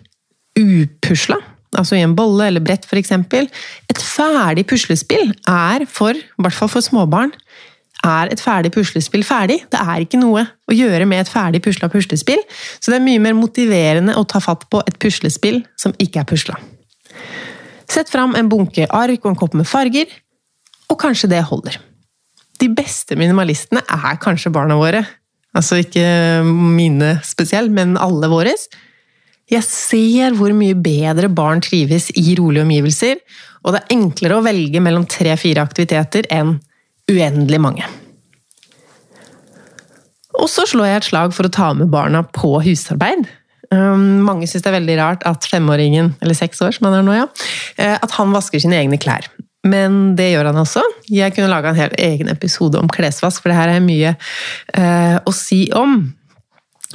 [0.59, 1.39] upusla,
[1.79, 3.13] altså i en bolle eller brett f.eks.
[3.13, 7.33] Et ferdig puslespill er for, i hvert fall for småbarn,
[8.03, 9.61] er et ferdig puslespill ferdig.
[9.71, 12.41] Det er ikke noe å gjøre med et ferdig pusla puslespill,
[12.81, 16.29] så det er mye mer motiverende å ta fatt på et puslespill som ikke er
[16.29, 16.59] pusla.
[17.93, 20.11] Sett fram en bunke ark og en kopp med farger,
[20.91, 21.79] og kanskje det holder.
[22.61, 25.03] De beste minimalistene er kanskje barna våre.
[25.57, 26.05] Altså ikke
[26.47, 28.69] mine spesielt, men alle våres.
[29.53, 33.19] Jeg ser hvor mye bedre barn trives i rolige omgivelser,
[33.63, 36.57] og det er enklere å velge mellom tre-fire aktiviteter enn
[37.11, 37.91] uendelig mange.
[40.41, 43.29] Og så slår jeg et slag for å ta med barna på husarbeid.
[43.73, 47.07] Um, mange syns det er veldig rart at femåringen, eller seks år som han er
[47.07, 47.29] nå, ja,
[47.77, 49.29] eh, at han vasker sine egne klær.
[49.69, 50.83] Men det gjør han også.
[51.13, 55.21] Jeg kunne laga en helt egen episode om klesvask, for det her er mye eh,
[55.23, 56.01] å si om.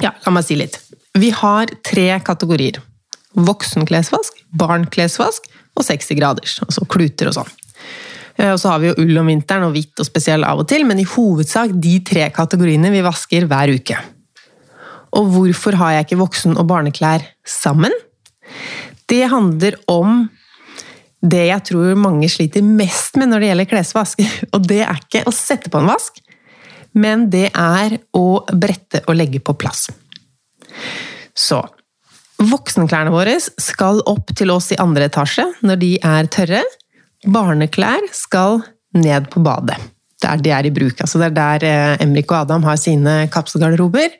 [0.02, 0.76] Ja, la meg si litt.
[1.18, 2.78] Vi har tre kategorier.
[3.34, 6.58] Voksenklesvask, barnklesvask og 60 graders.
[6.62, 7.50] Altså kluter og sånn.
[8.38, 10.68] Eh, og så har vi jo ull om vinteren og hvitt og spesiell av og
[10.70, 13.98] til, men i hovedsak de tre kategoriene vi vasker hver uke.
[15.18, 17.94] Og hvorfor har jeg ikke voksen- og barneklær sammen?
[19.08, 20.28] Det handler om
[21.18, 24.20] det jeg tror mange sliter mest med når det gjelder klesvask.
[24.54, 26.20] Og det er ikke å sette på en vask,
[26.94, 29.88] men det er å brette og legge på plass.
[31.38, 31.62] Så
[32.38, 36.60] Voksenklærne våre skal opp til oss i andre etasje når de er tørre.
[37.26, 38.60] Barneklær skal
[38.94, 39.78] ned på badet,
[40.22, 41.00] der de er i bruk.
[41.02, 44.14] Altså det er der eh, Emrik og Adam har sine kapselgarderober.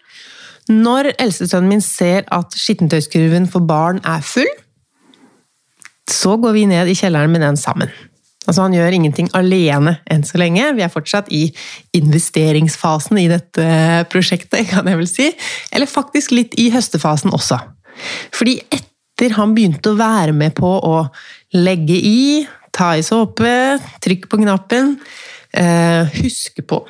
[0.69, 4.51] Når eldstesønnen min ser at skittentøyskurven for barn er full,
[6.11, 7.93] så går vi ned i kjelleren med den sammen.
[8.47, 10.71] Altså Han gjør ingenting alene enn så lenge.
[10.77, 11.49] Vi er fortsatt i
[11.99, 13.65] investeringsfasen i dette
[14.13, 15.31] prosjektet, kan jeg vel si.
[15.75, 17.59] Eller faktisk litt i høstefasen også.
[18.35, 21.03] Fordi etter han begynte å være med på å
[21.59, 23.51] legge i, ta i såpe,
[24.05, 24.95] trykke på knappen,
[25.53, 26.85] eh, huske på,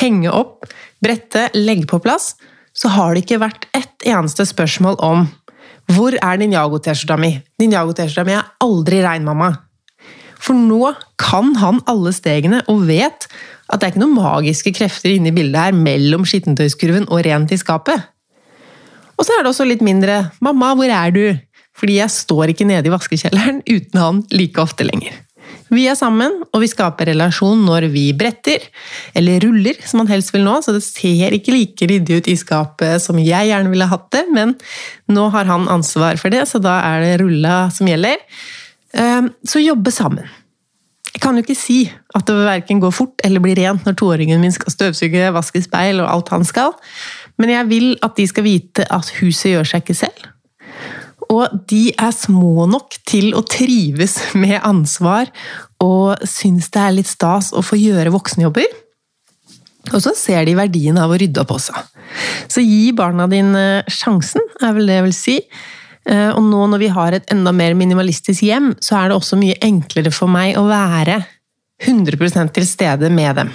[0.00, 0.66] henge opp,
[1.00, 2.34] brette, legge på plass,
[2.74, 5.28] så har det ikke vært ett eneste spørsmål om
[5.94, 7.32] hvor er Ninjago-T-skjorta mi?
[7.62, 9.54] Ninjago-T-skjorta mi er aldri rein, mamma.
[10.48, 13.26] For nå kan han alle stegene og vet
[13.68, 17.52] at det er ikke noen magiske krefter inne i bildet her mellom skittentøyskurven og rent
[17.52, 18.00] i skapet.
[19.18, 21.38] Og så er det også litt mindre 'mamma, hvor er du?'
[21.78, 25.14] fordi jeg står ikke nede i vaskekjelleren uten han like ofte lenger.
[25.70, 28.64] Vi er sammen, og vi skaper relasjon når vi bretter,
[29.14, 32.36] eller ruller, som han helst vil nå, så det ser ikke like ryddig ut i
[32.40, 34.56] skapet som jeg gjerne ville hatt det, men
[35.12, 38.18] nå har han ansvar for det, så da er det rulla som gjelder.
[38.96, 40.26] Ehm, så jobbe sammen.
[41.14, 41.78] Jeg kan jo ikke si
[42.14, 46.02] at det verken går fort eller blir rent når toåringen min skal støvsuge, vaske speil
[46.02, 46.74] og alt han skal,
[47.40, 50.26] men jeg vil at de skal vite at huset gjør seg ikke selv.
[51.28, 55.28] Og de er små nok til å trives med ansvar
[55.84, 58.68] og syns det er litt stas å få gjøre voksenjobber.
[59.92, 61.76] Og så ser de verdien av å rydde opp også.
[62.48, 65.36] Så gi barna dine sjansen, er vel det jeg vil si.
[66.08, 69.38] Eh, og nå når vi har et enda mer minimalistisk hjem, så er det også
[69.40, 71.20] mye enklere for meg å være
[71.84, 73.52] 100% til stede med dem.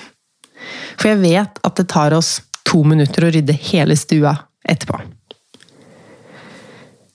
[1.00, 2.38] For jeg vet at det tar oss
[2.68, 4.36] to minutter å rydde hele stua
[4.70, 5.02] etterpå.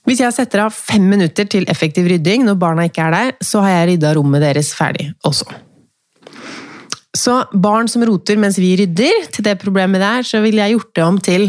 [0.09, 3.61] Hvis jeg setter av fem minutter til effektiv rydding når barna ikke er der, så
[3.63, 5.45] har jeg rydda rommet deres ferdig også.
[7.15, 10.95] Så barn som roter mens vi rydder, til det problemet der, så ville jeg gjort
[10.95, 11.47] det om til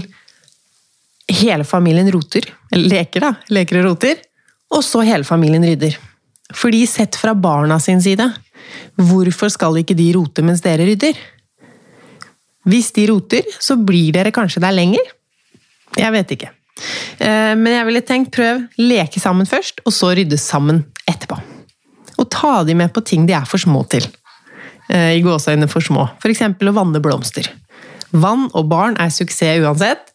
[1.30, 2.46] hele familien roter.
[2.72, 3.34] Eller leker, da.
[3.52, 4.22] Leker og roter.
[4.74, 5.96] Og så hele familien rydder.
[6.54, 8.26] Fordi sett fra barna sin side,
[8.98, 11.18] hvorfor skal ikke de rote mens dere rydder?
[12.68, 15.12] Hvis de roter, så blir dere kanskje der lenger.
[15.98, 16.50] Jeg vet ikke.
[17.18, 21.38] Eh, men jeg ville tenkt prøv leke sammen først, og så rydde sammen etterpå.
[22.20, 24.06] Og ta de med på ting de er for små til.
[24.90, 26.06] Eh, I gåseøynene for små.
[26.20, 26.44] F.eks.
[26.44, 27.48] å vanne blomster.
[28.12, 30.10] Vann og barn er suksess uansett,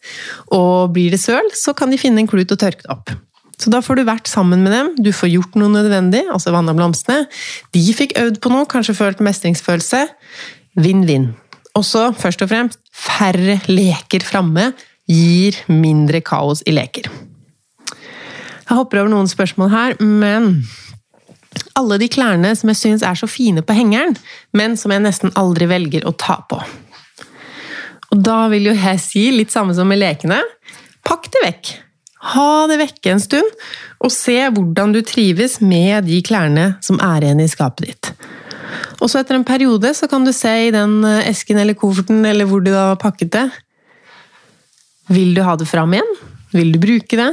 [0.52, 3.14] og blir det søl, så kan de finne en klut og tørke det opp.
[3.56, 6.74] Så da får du vært sammen med dem, du får gjort noe nødvendig, altså vanna
[6.76, 7.24] blomstene.
[7.72, 10.02] De fikk øvd på noe, kanskje følt mestringsfølelse.
[10.76, 11.30] Vinn-vinn.
[11.76, 14.70] Også, først og fremst, færre leker framme
[15.08, 17.08] gir mindre kaos i leker.
[18.66, 20.66] Jeg hopper over noen spørsmål her, men
[21.78, 24.16] alle de klærne som jeg syns er så fine på hengeren,
[24.56, 26.60] men som jeg nesten aldri velger å ta på.
[28.16, 30.38] Og da vil jo jeg si, litt samme som med lekene,
[31.04, 31.72] pakk det vekk.
[32.32, 33.50] Ha det vekke en stund,
[34.00, 38.10] og se hvordan du trives med de klærne som er igjen i skapet ditt.
[39.04, 42.24] Og så etter en periode så kan du se i den eh, esken eller kofferten
[42.26, 43.44] eller hvor du har pakket det.
[45.12, 46.16] Vil du ha det fram igjen?
[46.56, 47.30] Vil du bruke det?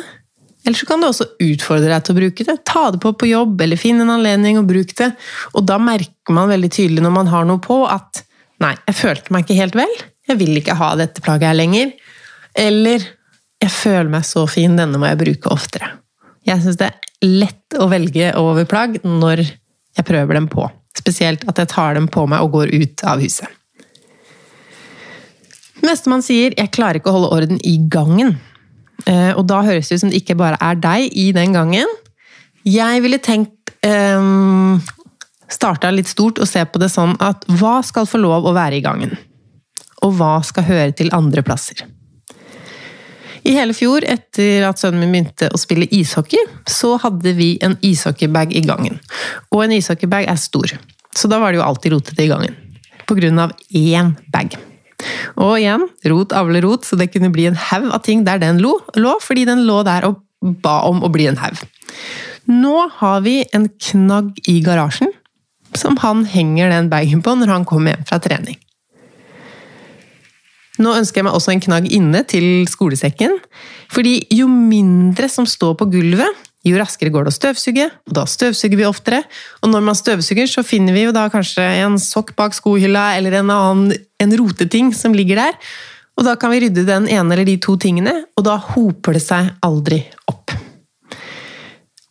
[0.63, 2.59] Eller så kan du også utfordre deg til å bruke det.
[2.67, 5.13] Ta det på på jobb, eller finn en anledning og bruk det.
[5.55, 8.23] Og da merker man veldig tydelig når man har noe på, at
[8.63, 9.95] nei, jeg følte meg ikke helt vel.
[10.29, 11.91] Jeg vil ikke ha dette plagget her lenger.
[12.55, 13.03] Eller
[13.63, 15.89] jeg føler meg så fin, denne må jeg bruke oftere.
[16.47, 20.67] Jeg syns det er lett å velge over plagg når jeg prøver dem på.
[20.97, 23.47] Spesielt at jeg tar dem på meg og går ut av huset.
[25.83, 28.37] Nestemann sier 'jeg klarer ikke å holde orden i gangen'.
[29.05, 31.87] Eh, og da høres det ut som det ikke bare er deg i den gangen.
[32.63, 34.81] Jeg ville tenkt um,
[35.49, 38.79] Starta litt stort og se på det sånn at hva skal få lov å være
[38.79, 39.11] i gangen?
[40.03, 41.85] Og hva skal høre til andre plasser?
[43.43, 46.39] I hele fjor, etter at sønnen min begynte å spille ishockey,
[46.69, 49.01] så hadde vi en ishockeybag i gangen.
[49.51, 50.77] Og en ishockeybag er stor,
[51.11, 52.55] så da var det jo alltid rotete i gangen.
[53.03, 54.55] På grunn av én bag.
[55.35, 58.61] Og igjen, rot avler rot, så det kunne bli en haug av ting der den
[58.63, 58.77] lå,
[59.19, 60.21] fordi den lå der og
[60.63, 61.59] ba om å bli en haug.
[62.47, 65.11] Nå har vi en knagg i garasjen,
[65.75, 68.59] som han henger den bagen på når han kommer hjem fra trening.
[70.81, 73.35] Nå ønsker jeg meg også en knagg inne til skolesekken.
[73.93, 78.23] Fordi jo mindre som står på gulvet, jo raskere går det å støvsuge, og da
[78.29, 79.19] støvsuger vi oftere.
[79.61, 83.41] Og når man støvsuger, så finner vi jo da kanskje en sokk bak skohylla, eller
[83.41, 85.57] en annen en roteting som ligger der.
[86.17, 89.25] Og da kan vi rydde den ene eller de to tingene, og da hoper det
[89.25, 89.99] seg aldri
[90.31, 90.55] opp.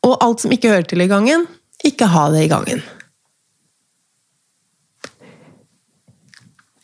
[0.03, 1.47] Og alt som ikke hører til i gangen,
[1.87, 2.83] ikke ha det i gangen.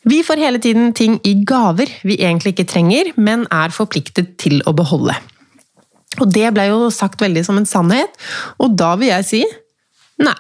[0.09, 4.63] Vi får hele tiden ting i gaver vi egentlig ikke trenger, men er forpliktet til
[4.65, 5.17] å beholde.
[6.23, 8.15] Og det ble jo sagt veldig som en sannhet,
[8.59, 9.43] og da vil jeg si
[10.23, 10.39] nei.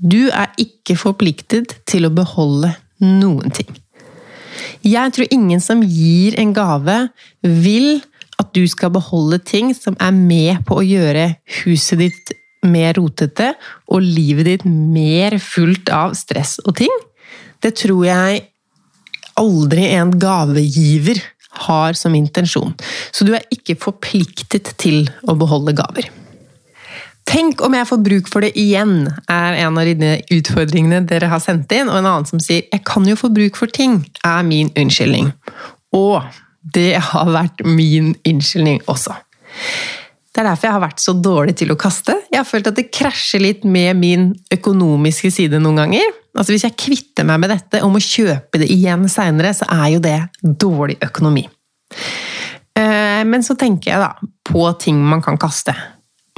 [0.00, 2.72] Du er ikke forpliktet til å beholde
[3.04, 3.68] noen ting.
[4.84, 6.96] Jeg tror ingen som gir en gave,
[7.44, 8.00] vil
[8.40, 12.32] at du skal beholde ting som er med på å gjøre huset ditt
[12.66, 13.52] mer rotete
[13.92, 16.92] og livet ditt mer fullt av stress og ting.
[17.60, 18.46] Det tror jeg
[19.40, 21.22] aldri en gavegiver
[21.66, 22.74] har som intensjon.
[23.10, 26.08] Så du er ikke forpliktet til å beholde gaver.
[27.30, 31.42] Tenk om jeg får bruk for det igjen, er en av de utfordringene dere har
[31.42, 31.90] sendt inn.
[31.90, 35.32] Og en annen som sier 'jeg kan jo få bruk for ting', er min unnskyldning.
[35.92, 36.22] Og
[36.74, 39.14] det har vært min unnskyldning også.
[40.40, 42.14] Det er derfor jeg har vært så dårlig til å kaste.
[42.32, 44.22] Jeg har følt at det krasjer litt med min
[44.56, 46.14] økonomiske side noen ganger.
[46.32, 49.90] Altså Hvis jeg kvitter meg med dette og må kjøpe det igjen seinere, så er
[49.92, 50.16] jo det
[50.64, 51.44] dårlig økonomi.
[52.72, 55.76] Eh, men så tenker jeg da på ting man kan kaste.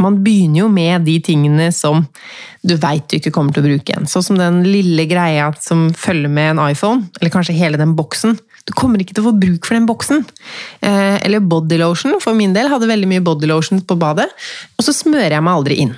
[0.02, 2.02] Man begynner jo med de tingene som
[2.66, 4.10] du veit du ikke kommer til å bruke igjen.
[4.10, 8.34] Sånn som den lille greia som følger med en iPhone, eller kanskje hele den boksen.
[8.68, 10.22] Du kommer ikke til å få bruk for den boksen.
[10.84, 12.70] Eh, eller bodylotion, for min del.
[12.70, 14.28] Hadde veldig mye bodylotion på badet.
[14.78, 15.94] Og så smører jeg meg aldri inn.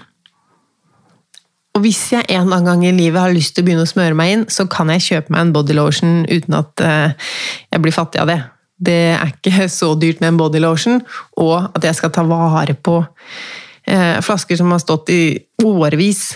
[1.75, 3.91] Og hvis jeg en eller annen gang i livet har lyst til å begynne å
[3.91, 7.33] smøre meg inn, så kan jeg kjøpe meg en bodylotion uten at eh,
[7.75, 8.39] jeg blir fattig av det.
[8.79, 11.03] Det er ikke så dyrt med en bodylotion,
[11.43, 15.25] og at jeg skal ta vare på eh, flasker som har stått i
[15.67, 16.29] årevis.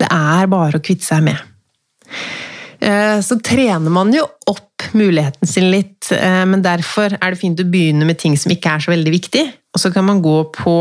[0.00, 1.36] Det er bare å kvitte seg med.
[2.80, 7.66] Uh, så trener man jo opp muligheten sin litt, men derfor er det fint å
[7.68, 9.42] begynne med ting som ikke er så veldig viktig,
[9.76, 10.72] og så kan man gå på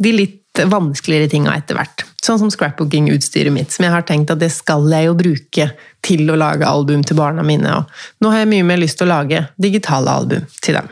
[0.00, 2.04] de litt vanskeligere tinga etter hvert.
[2.22, 5.68] Sånn som scrapbooking-utstyret mitt, som jeg har tenkt at det skal jeg jo bruke
[6.06, 7.80] til å lage album til barna mine.
[7.80, 10.90] Og nå har jeg mye mer lyst til å lage digitale album til dem.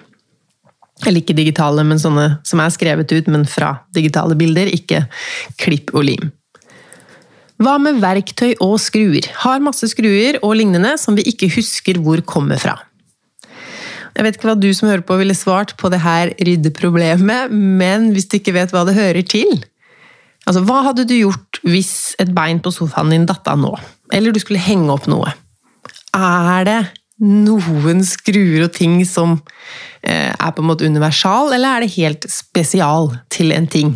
[1.06, 5.04] Eller ikke digitale, men sånne som er skrevet ut, men fra digitale bilder, ikke
[5.60, 6.32] klipp og lim.
[7.60, 9.26] Hva med verktøy og skruer?
[9.42, 12.78] Har masse skruer og lignende som vi ikke husker hvor kommer fra.
[14.16, 18.08] Jeg vet ikke hva du som hører på ville svart på det her ryddeproblemet, men
[18.14, 19.60] hvis du ikke vet hva det hører til
[20.48, 23.74] Altså, Hva hadde du gjort hvis et bein på sofaen din datt av nå?
[24.10, 25.28] Eller du skulle henge opp noe?
[26.16, 26.78] Er det
[27.20, 29.36] noen skruer og ting som
[30.00, 33.92] eh, er på en måte universal, eller er det helt spesial til en ting?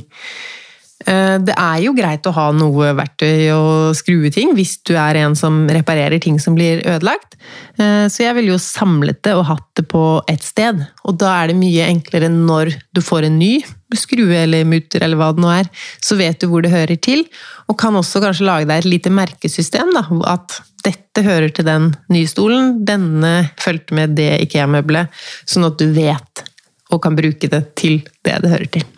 [1.05, 3.65] Eh, det er jo greit å ha noe verktøy å
[3.97, 7.37] skrue ting, hvis du er en som reparerer ting som blir ødelagt.
[7.77, 10.81] Eh, så jeg ville jo samlet det og hatt det på ett sted.
[11.05, 13.59] Og da er det mye enklere når du får en ny
[13.95, 15.69] skrue eller mutter eller hva det nå er.
[16.03, 17.27] Så vet du hvor det hører til,
[17.71, 19.93] og kan også kanskje lage deg et lite merkesystem.
[19.95, 25.13] da, At dette hører til den nye stolen, denne fulgte med det IKEA-møbelet.
[25.49, 26.45] Sånn at du vet
[26.93, 28.94] og kan bruke det til det det hører til.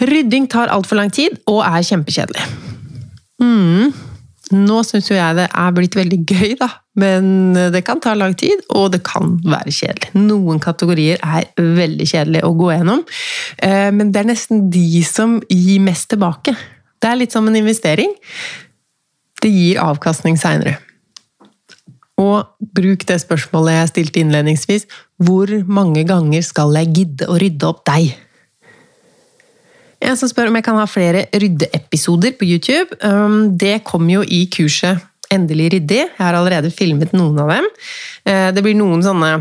[0.00, 2.44] Rydding tar altfor lang tid og er kjempekjedelig.
[3.42, 3.94] Mm.
[4.54, 6.68] Nå syns jo jeg det er blitt veldig gøy, da.
[6.96, 10.12] Men det kan ta lang tid, og det kan være kjedelig.
[10.16, 13.02] Noen kategorier er veldig kjedelige å gå gjennom,
[13.58, 16.54] eh, men det er nesten de som gir mest tilbake.
[17.02, 18.14] Det er litt som en investering.
[19.42, 20.78] Det gir avkastning seinere.
[22.16, 24.86] Og bruk det spørsmålet jeg stilte innledningsvis.
[25.20, 28.14] Hvor mange ganger skal jeg gidde å rydde opp deg?
[30.06, 32.94] En som spør om jeg kan ha flere ryddeepisoder på YouTube.
[33.02, 35.02] Um, det kommer jo i kurset
[35.34, 36.04] Endelig ryddig.
[36.04, 37.64] Jeg har allerede filmet noen av dem.
[38.22, 39.32] Uh, det blir noen sånne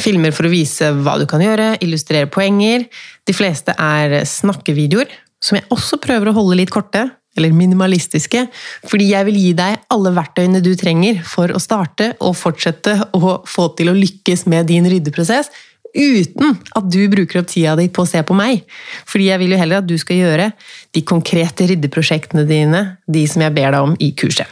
[0.00, 2.86] filmer for å vise hva du kan gjøre, illustrere poenger.
[3.28, 5.12] De fleste er snakkevideoer,
[5.44, 7.04] som jeg også prøver å holde litt korte.
[7.36, 8.46] Eller minimalistiske,
[8.88, 13.34] fordi jeg vil gi deg alle verktøyene du trenger for å starte og fortsette å
[13.44, 15.52] få til å lykkes med din ryddeprosess,
[15.96, 18.62] uten at du bruker opp tida di på å se på meg.
[19.08, 20.50] Fordi jeg vil jo heller at du skal gjøre
[20.96, 24.46] de konkrete ryddeprosjektene dine, de som jeg ber deg om i kurset.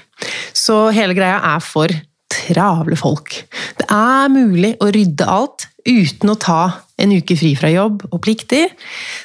[0.57, 1.93] Så hele greia er for
[2.35, 3.37] travle folk.
[3.79, 6.63] Det er mulig å rydde alt uten å ta
[7.01, 8.73] en uke fri fra jobb og plikter.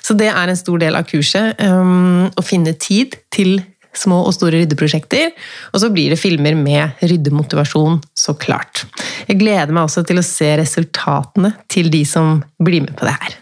[0.03, 1.59] Så det er en stor del av kurset.
[1.61, 3.59] Um, å finne tid til
[3.95, 5.33] små og store ryddeprosjekter.
[5.73, 8.85] Og så blir det filmer med ryddemotivasjon, så klart.
[9.27, 13.15] Jeg gleder meg også til å se resultatene til de som blir med på det
[13.17, 13.39] her.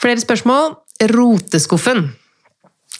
[0.00, 0.74] Flere spørsmål?
[1.10, 2.10] Roteskuffen.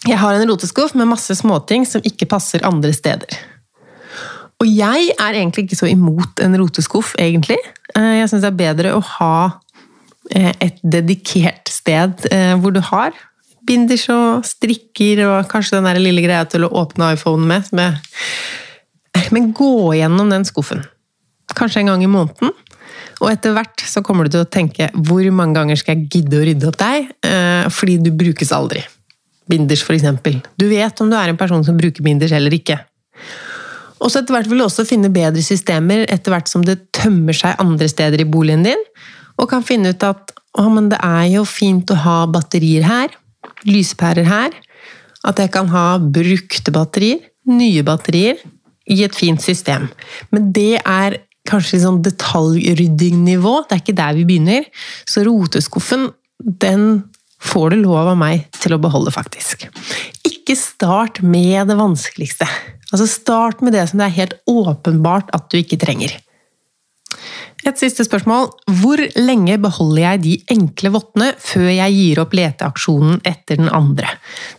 [0.09, 3.40] Jeg har en roteskuff med masse småting som ikke passer andre steder.
[4.61, 7.59] Og jeg er egentlig ikke så imot en roteskuff, egentlig.
[7.96, 9.34] Eh, jeg syns det er bedre å ha
[10.32, 13.16] eh, et dedikert sted eh, hvor du har
[13.66, 17.68] binders og strikker og kanskje den der lille greia til å åpne iPhonen med.
[17.76, 18.00] med.
[19.34, 20.84] Men gå gjennom den skuffen.
[21.56, 22.54] Kanskje en gang i måneden.
[23.20, 26.38] Og etter hvert så kommer du til å tenke hvor mange ganger skal jeg gidde
[26.38, 27.11] å rydde opp deg?
[27.26, 28.82] Eh, fordi du brukes aldri.
[29.50, 30.38] Binders, eksempel.
[30.56, 32.78] Du vet om du er en person som bruker binders eller ikke.
[34.00, 37.36] Og så etter hvert vil du også finne bedre systemer etter hvert som det tømmer
[37.36, 38.86] seg andre steder i boligen din,
[39.36, 43.12] og kan finne ut at å, men det er jo fint å ha batterier her,
[43.68, 44.56] lyspærer her.
[45.26, 48.40] At jeg kan ha brukte batterier, nye batterier,
[48.90, 49.88] i et fint system.
[50.32, 53.54] Men det er kanskje sånn detaljryddingnivå.
[53.68, 54.66] Det er ikke der vi begynner.
[55.08, 56.08] Så roteskuffen,
[56.40, 57.04] den
[57.40, 59.66] får du lov av meg til å beholde, faktisk.
[60.28, 62.48] Ikke start med det vanskeligste.
[62.90, 66.16] Altså Start med det som det er helt åpenbart at du ikke trenger.
[67.68, 68.48] Et siste spørsmål.
[68.80, 74.14] Hvor lenge beholder jeg de enkle vottene før jeg gir opp leteaksjonen etter den andre?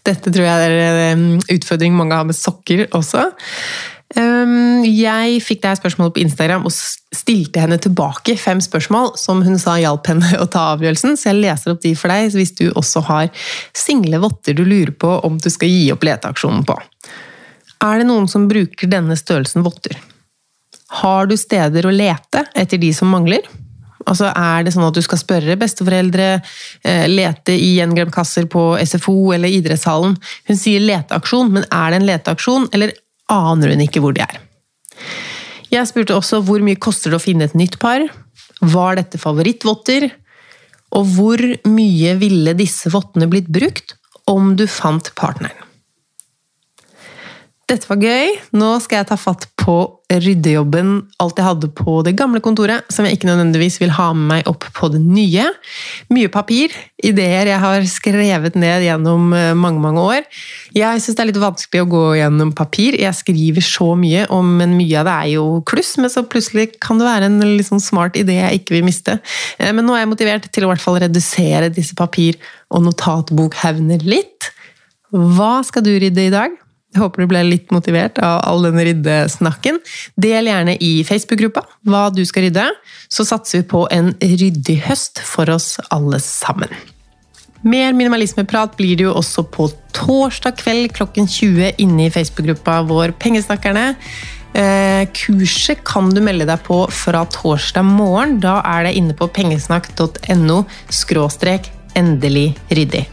[0.06, 3.32] Dette tror jeg er en utfordring mange har med sokker også.
[4.12, 9.58] Jeg fikk det her spørsmålet på Instagram og stilte henne tilbake fem spørsmål som hun
[9.62, 12.66] sa hjalp henne å ta avgjørelsen, så jeg leser opp de for deg hvis du
[12.76, 13.32] også har
[13.78, 16.78] single votter du lurer på om du skal gi opp leteaksjonen på.
[17.82, 19.96] Er det noen som bruker denne størrelsen votter?
[20.92, 23.46] Har du steder å lete etter de som mangler?
[24.10, 26.42] Altså, Er det sånn at du skal spørre besteforeldre,
[26.84, 30.18] eh, lete i gjenglemkasser på SFO eller idrettshallen?
[30.48, 32.94] Hun sier leteaksjon, men er det en leteaksjon, eller
[33.30, 34.40] aner hun ikke hvor de er?
[35.72, 38.04] Jeg spurte også hvor mye koster det å finne et nytt par?
[38.62, 40.10] Var dette favorittvotter?
[40.92, 41.40] Og hvor
[41.72, 43.96] mye ville disse vottene blitt brukt
[44.28, 45.71] om du fant partneren?
[47.72, 48.34] Dette var gøy.
[48.60, 49.76] Nå skal jeg ta fatt på
[50.12, 50.90] ryddejobben
[51.24, 54.50] alt jeg hadde på det gamle kontoret, som jeg ikke nødvendigvis vil ha med meg
[54.52, 55.46] opp på det nye.
[56.12, 60.28] Mye papir, ideer jeg har skrevet ned gjennom eh, mange mange år.
[60.76, 62.98] Jeg syns det er litt vanskelig å gå gjennom papir.
[63.00, 64.26] Jeg skriver så mye,
[64.60, 65.94] men mye av det er jo kluss.
[66.02, 69.16] Men så plutselig kan det være en litt sånn smart idé jeg ikke vil miste.
[69.62, 74.02] Eh, men nå er jeg motivert til å hvert fall redusere disse papir- og notatbokhaugene
[74.04, 74.52] litt.
[75.16, 76.60] Hva skal du rydde i dag?
[76.92, 79.80] Jeg håper du ble litt motivert av all denne ryddesnakken.
[80.20, 82.66] Del gjerne i Facebook-gruppa hva du skal rydde,
[83.08, 86.72] så satser vi på en ryddig høst for oss alle sammen.
[87.62, 93.14] Mer minimalismeprat blir det jo også på torsdag kveld klokken 20 inne i Facebook-gruppa vår
[93.22, 93.92] Pengesnakkerne.
[94.58, 98.40] Eh, kurset kan du melde deg på fra torsdag morgen.
[98.44, 100.64] Da er det inne på pengesnakk.no
[101.96, 103.08] endelig ryddig.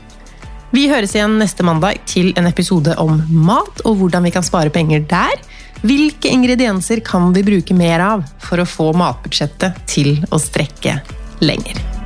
[0.71, 4.73] Vi høres igjen neste mandag til en episode om mat og hvordan vi kan spare
[4.73, 5.39] penger der.
[5.81, 10.99] Hvilke ingredienser kan vi bruke mer av for å få matbudsjettet til å strekke
[11.41, 11.98] lenger?